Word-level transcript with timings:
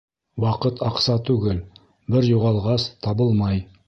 Ваҡыт 0.43 0.79
аҡса 0.87 1.17
түгел, 1.29 1.59
бер 2.15 2.31
юғалғас, 2.31 2.87
табылмай. 3.09 3.61